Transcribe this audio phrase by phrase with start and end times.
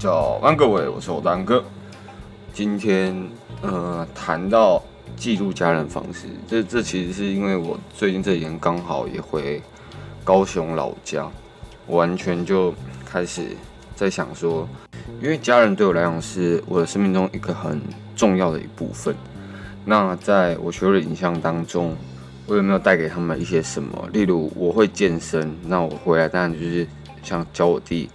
[0.00, 1.62] 早安，各位，我是我丹哥。
[2.54, 3.14] 今天
[3.60, 4.82] 呃谈到
[5.14, 9.60] 记录家人方式，这这其实是因为我最近这几年刚好也回
[10.24, 11.30] 高雄老家，
[11.86, 12.72] 我完全就
[13.04, 13.48] 开始
[13.94, 14.66] 在想说，
[15.20, 17.78] 因为家人对我来讲是我的生命中一个很
[18.16, 19.14] 重要的一部分。
[19.84, 21.94] 那在我学会的影像当中，
[22.46, 24.08] 我有没有带给他们一些什么？
[24.14, 26.88] 例如我会健身，那我回来当然就是
[27.22, 28.08] 像教我弟。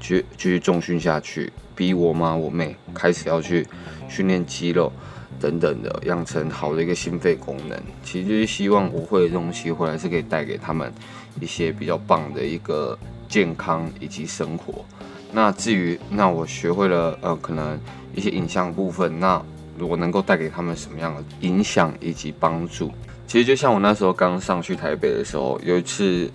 [0.00, 3.66] 去继续重训下去，逼我妈我妹开始要去
[4.08, 4.92] 训练肌肉
[5.40, 7.80] 等等的，养成好的一个心肺功能。
[8.02, 10.92] 其实就是希望我会的东西回来是可以带给他们
[11.40, 12.98] 一些比较棒的一个
[13.28, 14.84] 健康以及生活。
[15.32, 17.78] 那至于那我学会了呃可能
[18.14, 19.40] 一些影像部分，那
[19.78, 22.90] 我能够带给他们什么样的影响以及帮助？
[23.26, 26.30] 其实就像我那时候刚上去台北的时候，有一次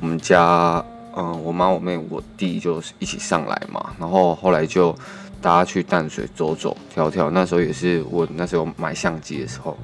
[0.00, 0.84] 我们家。
[1.18, 4.94] 嗯，我妈、我妹、我弟就一起上来嘛，然后后来就
[5.40, 7.30] 大家去淡水走走跳跳。
[7.30, 9.78] 那时候也是我那时候买相机的时候，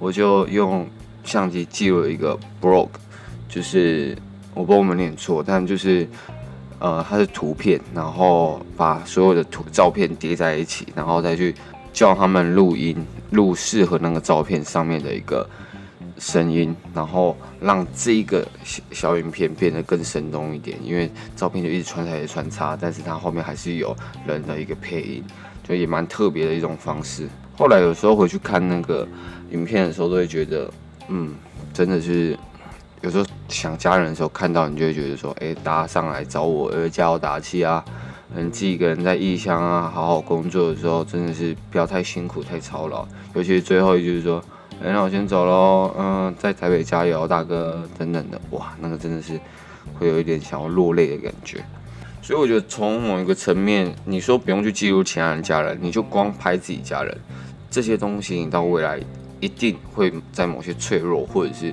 [0.00, 0.84] 我就用
[1.22, 2.88] 相机记录一个 blog，
[3.48, 4.18] 就是
[4.54, 6.08] 我不知道我们念错，但就是
[6.80, 11.54] 呃它是图片，然后把所有的图照片叠在一起，然后再去
[11.92, 12.96] 叫他们录音，
[13.30, 15.48] 录适合那个照片上面的一个。
[16.22, 25.24] 声音，然后让这个小小影片变得更生动一点，因为照片就一直穿插穿插，但是它后面还是有人的一个配音，
[25.64, 27.28] 就也蛮特别的一种方式。
[27.56, 29.06] 后来有时候回去看那个
[29.50, 30.70] 影片的时候，都会觉得，
[31.08, 31.34] 嗯，
[31.74, 32.38] 真的是
[33.00, 37.84] 有时候想家人的时候看到，你就会觉得说，哎，大家上来找我，呃，加油打气啊，
[38.36, 44.40] 嗯，自己一个人在异乡啊，好好工作的时候，真的是不要太辛苦、太操劳，尤其是最后一句是说。
[44.84, 45.94] 哎，那我先走喽。
[45.96, 48.40] 嗯，在台北加油，大哥，等等的。
[48.50, 49.38] 哇，那个真的是
[49.98, 51.64] 会有一点想要落泪的感觉。
[52.20, 57.16] 所以我觉得从某一个层面，你说不用去记录其他人家人，你就光拍自己家人
[57.70, 59.00] 这些东西，你到未来
[59.38, 61.72] 一定会在某些脆弱或者是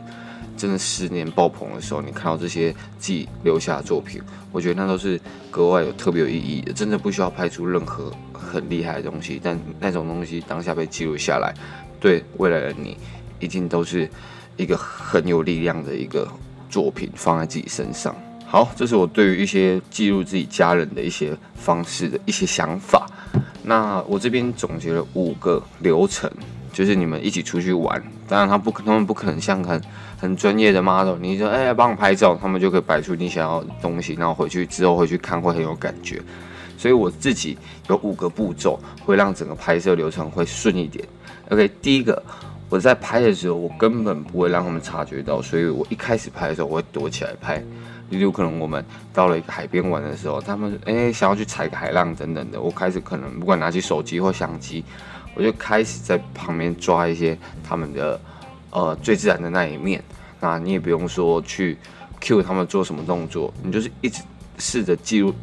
[0.59, 4.21] 真的十年爆棚的时候，你看到这些自己留下的作品，
[4.51, 5.17] 我觉得那都是
[5.49, 6.73] 格外有特别有意义的。
[6.73, 11.53] 真的不需要拍出任何很厉害的东西，但那种东西当下被记录下来。
[11.97, 12.97] 对未来的你，
[13.39, 14.09] 一定都是
[14.57, 16.27] 一个很有力量的一个
[16.69, 18.13] 作品，放在自己身上。
[18.45, 23.07] 好，这是我对于一些记录自己家人的一些方式的一些想法。
[23.63, 26.29] 那我这边总结了五个流程，
[26.71, 29.81] 就是你们一起出去玩，当然他不可，他们不可能像很
[30.17, 36.21] 很专业的 model，你说哎，帮我拍照，他们就可以摆出你想要的东西，然后回去之后回去看会很有感觉。
[36.77, 37.57] 所以我自己
[37.89, 41.05] 有五个步骤，会让整个拍摄流程会顺一点。
[41.49, 42.23] OK，第一个，
[42.69, 47.61] 我在拍的时候，我根本不会让他们察觉到，所以我一开始拍的时候，我会躲起来拍。
[48.09, 54.83] 例如可能我们到了一个海边玩的时候，他们诶、想要去踩个海浪等等的，我开始可能不管拿起手机或相机，
[55.39, 58.19] 我就开始在旁边抓一些他们的
[58.71, 60.03] 呃最自然的那一面。
[60.41, 61.77] 那你也不用说去
[62.19, 64.21] cue 他们做什么动作，你就是一直
[64.57, 65.33] 试着记录。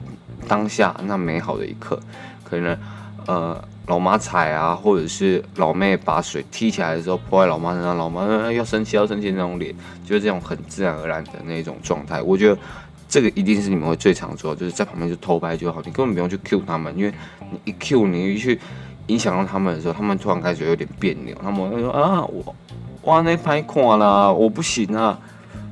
[0.46, 1.98] 当下那美好的一刻，
[2.44, 2.78] 可能
[3.26, 9.74] 呃老妈踩啊，或者是老妹把水踢起来的时候泼在老妈身上，老妈、要生气要生气那种脸，
[10.04, 12.22] 就是这种很自然而然的那种状态。
[12.22, 12.56] 我觉得
[13.08, 17.12] 这个一定是你们会最常做，就是在旁边就偷拍就好，你根本不用去 cue 他们，因为
[17.50, 18.60] 你一 cue 你一去
[19.06, 22.54] 影响到他们的时候，他们突然开始有点别扭，他们会说啊我
[23.02, 25.18] 哇那拍垮了，我不行啊。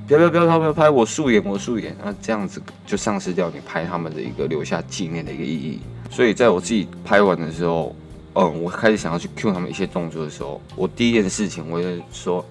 [0.06, 5.81] 不要不要不要不要拍我素颜我素颜，那这样子就丧失掉你拍他们的一个留下纪念的一个意义。
[6.11, 7.97] 所以在我自己拍完的时候，
[8.34, 12.45] 嗯，我开始想要去 cue 他们一些动作的时候，我第一件事情我就说，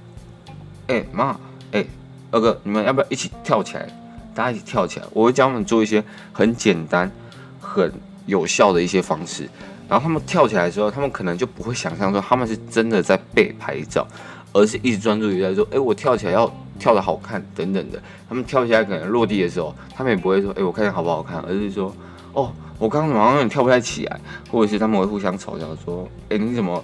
[0.88, 1.40] 哎、妈，
[1.74, 1.86] 哎、
[2.32, 3.88] 二哥，你们要不要一起跳起来？
[4.34, 5.06] 大家一起跳起来。
[5.14, 7.12] 我会教他们做一些很简单、
[7.60, 7.94] 很
[8.26, 9.48] 有效的一些方式，
[9.94, 14.08] 然后他们跳起来的时候，他们可能就不会想象说他们是真的在被拍照，
[14.52, 16.52] 而是一直专注于在说，哎、我跳起来要。
[16.80, 21.96] 跳得好看等等的，他们跳起来可能落地的时候，他们也不会说，哎、我看见好不好看，而是说，
[22.34, 24.20] 哦，我刚刚好像有点跳不太起来，
[24.52, 26.84] 或者是他们会互相嘲笑说，哎、你怎么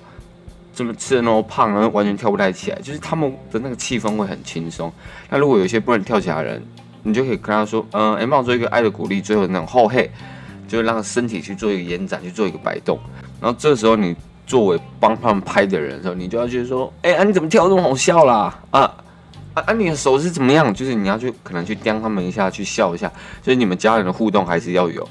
[0.74, 4.94] 这么吃的那么胖，然后完全跳不太起来，就是他们的那个气氛会很轻松。
[5.28, 6.64] 那如果有一些不能跳起来的人，
[7.02, 10.10] 你就可以跟他说，嗯、呃，哎，帮我做一个爱的鼓励，最后那种后嘿，
[10.70, 12.98] 就让身体去做一个延展，去做一个摆动。
[13.42, 14.16] 然后这时候你
[14.48, 18.58] 作为帮他们拍的人的时候，你就要去说，哎、欸，啊，你怎么跳这么好笑啦？
[18.72, 18.94] 啊？
[19.56, 20.74] 啊，你的手是怎么样？
[20.74, 23.12] 就是你要去可能去叼他们一下，去笑一下，
[23.42, 25.02] 就是你们家人的互动还是要有。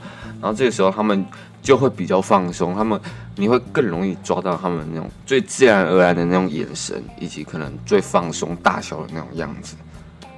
[0.40, 1.26] 然后这个时候他们
[1.60, 2.98] 就会比较放松，他们
[3.34, 9.74] 你会更容易抓到他们那种最自然而然的那种眼神，以及可能最放松大小的那种样子。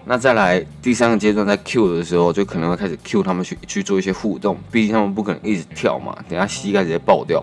[0.04, 7.42] 那再来第三个阶段，在 Q 的时候，就可能会开始 Q 他们去去做一些互动，毕竟他们不可能一直跳嘛，等下膝盖直接爆掉。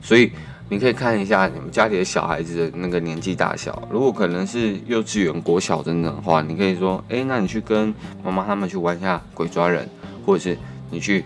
[0.00, 0.32] 所以
[0.68, 7.92] 你可以看一下你们家里的小孩子的那个年纪大小，如果可能是幼稚园、国小等等的话，你可以说，哎，那你去跟
[8.24, 9.86] 妈妈他们去玩一下鬼抓人，
[10.24, 10.56] 或者是
[10.90, 11.24] 你去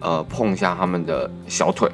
[0.00, 1.88] 呃碰一下他们的小腿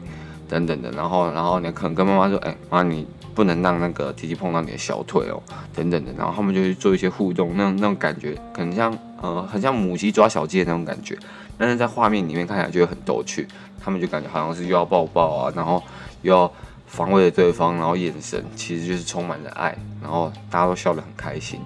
[0.48, 3.06] 等等的，然后然后你可能跟妈妈说，哎，妈你。
[3.34, 5.42] 不能让那个弟弟碰到你的小腿哦，
[5.74, 11.16] 等等的，然后他们就去做一些互动，那种那种感觉可能像呃，很像母鸡抓小鸡的那种感觉，
[11.56, 13.48] 但是在画面里面看起来就很逗趣，
[13.82, 15.82] 他们就感觉好像是又要抱抱啊，然后
[16.20, 16.52] 又要
[16.86, 21.58] 防卫对方，然后眼神其实就是充满着爱，然后大家都笑得很开心，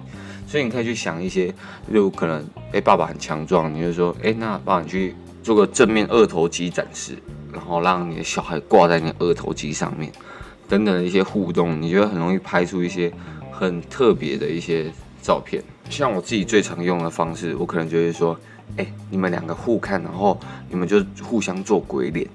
[0.47, 1.47] 所以你可以去想一些，
[1.87, 5.13] 例如可能哎爸爸很强壮，你就说哎那爸爸你去
[5.43, 7.17] 做个正面二头肌展示，
[7.57, 10.11] 然后让你的小孩挂在你的二头肌上面。
[10.69, 13.11] 等等的一些互动，你觉得很容易拍出一些
[13.51, 15.63] 很特别的一些照片。
[15.89, 18.37] 像我自己最常用的方式，我可能就会说：
[18.75, 20.37] 哎、你们两个互看，然后
[20.69, 22.27] 你们就互相做鬼脸，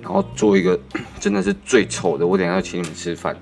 [0.00, 0.78] 然后做一个
[1.18, 2.26] 真的是最丑的。
[2.26, 3.34] 我等下要请你们吃饭，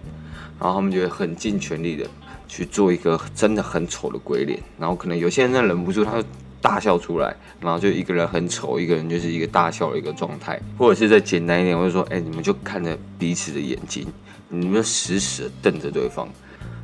[0.58, 2.06] 然后他们就会很尽全力的
[2.46, 6.28] 去做一个真的很丑的鬼脸，然后可能有些人忍不住，他就。
[6.60, 14.06] 大笑出来，然后就一个人很丑，一个人就是一个大笑的一个状态，或者是再简单一点，我就说，哎，你们就看着彼此的眼睛，
[14.48, 16.28] 你们死死的瞪着对方，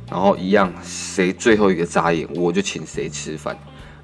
[0.09, 3.57] 然后一样，谁最后一个眨眼，我就请谁吃饭。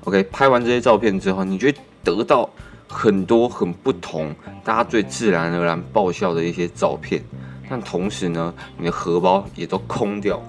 [0.03, 1.71] OK，拍完这些照片之后，你就
[2.03, 2.49] 得到
[2.87, 7.23] 很多很不同，大家最自然而然爆笑的一些照片，
[7.69, 10.41] 但同时呢，你的荷包也都空掉。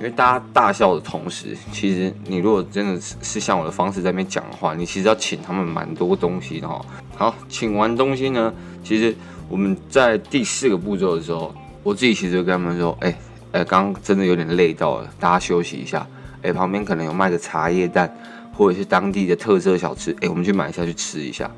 [0.00, 6.82] 因为大家大笑的同时，其实你如果真的是是像我的方式在那边讲的话，你其实要请他们蛮多东西的哈。
[7.14, 8.50] 好，请完东西呢，
[8.82, 9.14] 其实
[9.46, 16.06] 我们在第四个步骤的时候，我自己其实就跟他们说，哎、欸、哎，刚刚真的有点累到了，大家休息一下。
[16.40, 18.10] 哎、旁边可能有卖的茶叶蛋，
[18.54, 21.50] 或者是当地的特色小吃，哎、我们去买一下去吃一下。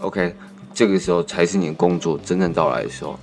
[0.00, 0.34] OK，
[0.74, 3.16] 这个时候才是你的工作真正到来的时候。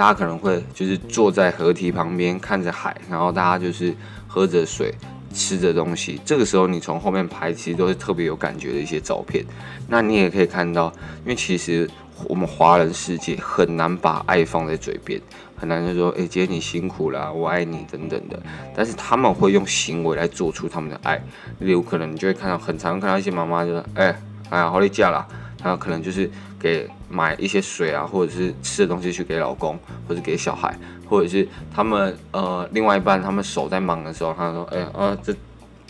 [0.00, 3.94] 大家可能会就是坐在河堤旁边看着海，然后大家就是
[4.26, 4.94] 喝着水，
[5.34, 6.18] 吃着东西。
[6.24, 9.44] 这个时候你从后面拍，其实都是特别有感觉的一些照片。
[9.88, 10.90] 那你也可以看到，
[11.22, 11.86] 因为其实
[12.24, 15.20] 我们华人世界很难把爱放在嘴边，
[15.54, 18.42] 很难就说“哎、欸，姐你辛苦了，我爱你”等等的。
[18.74, 21.22] 但是他们会用行为来做出他们的爱。
[21.58, 24.16] 例如，可能你就会看到，很常看到一些妈妈就说：“哎、欸，
[24.48, 25.28] 哎呀，好累假了。”
[25.62, 29.76] 然后可能就是给买一些水啊，或者是吃的东西去给老公，
[30.06, 30.78] 或者给小孩，
[31.08, 35.34] 或者是他们呃另外一半他们手在忙的时候，他说：“哎啊这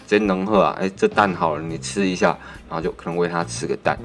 [0.06, 2.36] 这能喝啊，哎这蛋好了，你吃一下。”
[2.68, 3.98] 然后就可能喂他吃个蛋。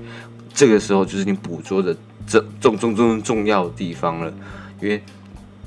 [0.53, 1.95] 这个时候就是你捕捉的
[2.27, 4.33] 这重重重重要的地方了，
[4.81, 5.01] 因为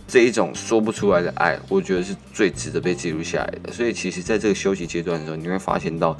[0.07, 3.73] 这一种说不出来的爱，我觉得是最值得被记录下来的。
[3.73, 6.15] 所以其实在这个休息阶段的时候，你会发现到。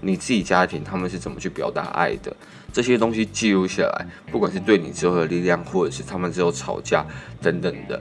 [0.00, 2.34] 你自己家庭他们是怎么去表达爱的？
[2.70, 7.04] 这些东西记录下来，不管是对你之后的力量，或者是他们之后吵架
[7.40, 8.00] 等等的，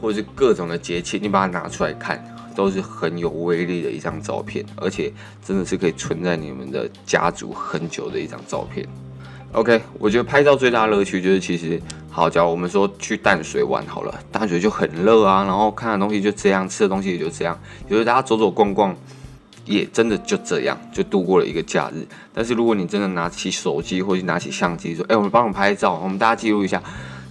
[0.00, 2.24] 或者是各种的节气，你把它拿出来看，
[2.56, 5.12] 都是很有威力的一张照片，而且
[5.44, 8.88] 真的是可以存在你们的家族很久的一张照片。
[9.52, 11.80] OK，我觉得拍照最大乐趣就是，其实
[12.10, 17.56] 好，假如我们说去淡水玩好了，淡水就很热啊，然后看的东西就这样，吃的东西也就这样，
[17.88, 18.96] 有时候大家走走逛逛。
[19.68, 22.06] 也真的就这样就度过了一个假日。
[22.32, 26.82] 但是如果你真的拿起手机或者拿起相机说：“哎，我们帮我拍照，我们大家记录一下。”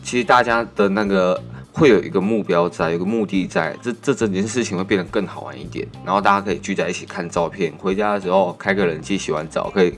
[0.03, 1.41] 其实大家的那个
[1.73, 5.85] 会有一个目标在，有个目的在，这这整件事情会变得更好玩一点。
[6.05, 9.93] 然后大家可以聚在一起看照片，回家的时候开个冷气，洗完澡可以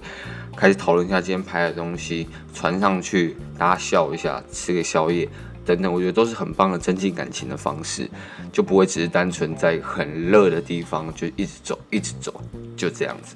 [0.56, 5.30] 开始讨论一下今天拍的东西，传上去，大家笑一下，吃个宵夜。
[5.70, 8.10] 等等，我觉得都是很棒的增进感情的方式，
[8.52, 12.42] 就不会只是单纯在很热的地方就一直走，一直走，
[12.76, 13.36] 就这样子。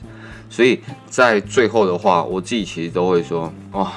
[0.49, 3.93] 所以在最后的话，我自己其实都会说，哇，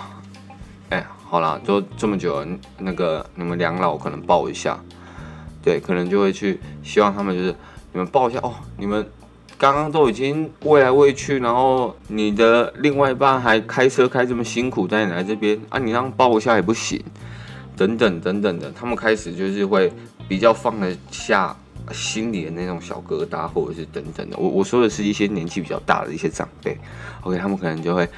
[0.90, 4.78] 哎，好啦，都这么久了，那个你们两老可能抱一下，
[5.62, 7.56] 对，可能就会去希望他们就是
[7.94, 9.08] 你们抱一下哦，你们
[9.56, 17.02] 刚刚都已经喂来喂去，然后你的另外一半还开车开这么辛苦带你来这边啊，你让抱一下也不行。
[17.76, 19.92] 等等等等的，他们开始就是会
[20.26, 21.54] 比较放得下
[21.92, 24.36] 心里的那种小疙瘩，或者是等等的。
[24.38, 26.76] 我我说的是一些年纪比较大的一些长辈
[27.20, 28.08] ，OK，他们可能就会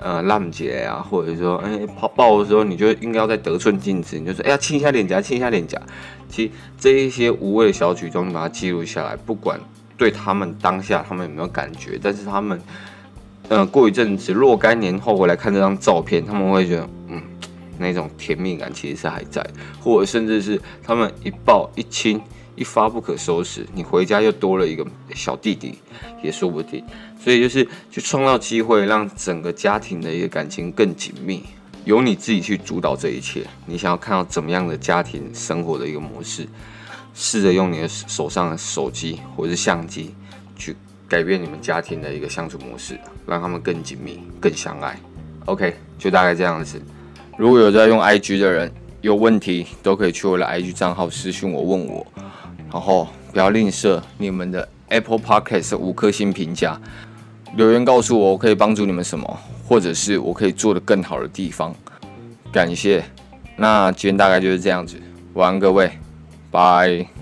[0.00, 5.80] 呃浪姐啊，或者说哎抱抱的时候，你就应该要在得寸进尺，你就说哎呀亲一下脸颊，亲一下脸颊。
[6.28, 9.58] 其实这一些无谓的小举动，你把它记录下来，不管
[9.96, 12.60] 对他们当下他们有没有感觉，但是他们
[13.48, 17.22] 呃过一阵子若干年后回来看这张照片，他们会觉得嗯。
[17.78, 19.44] 那种甜蜜感其实是还在，
[19.80, 22.20] 或者甚至是他们一抱一亲
[22.54, 25.78] 一发不可收拾，你回家又多了一个小弟弟，
[26.22, 26.84] 也说不定。
[27.18, 31.42] 所以就是去创造机会，让整个家庭的一个感情更紧密，
[31.84, 33.44] 由你自己去主导这一切。
[33.66, 36.46] 你想要看到怎么样的家庭生活的一个模式，
[37.14, 40.14] 试着用你的手上的手机或者是相机
[40.56, 40.76] 去
[41.08, 44.98] 改变你们家庭的一个相处模式，让他们更紧密、更相爱。
[45.46, 46.80] OK，就大概这样子。
[47.36, 52.06] 如果有在用 IG 的人，有问题都可以去我的 IG 账号私信我问我，
[52.72, 56.80] 然后不要吝啬你们的 Apple Podcast 五颗星评价，
[57.54, 59.38] 留言告诉我我可以帮助你们什么，
[59.68, 61.74] 或者是我可以做的更好的地方。
[62.50, 63.04] 感谢，
[63.56, 64.96] 那今天大概就是这样子，
[65.34, 65.90] 晚安各位，
[66.50, 67.15] 拜。